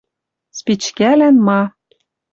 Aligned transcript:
Спичкӓлӓн 0.57 1.35
ма 1.47 1.61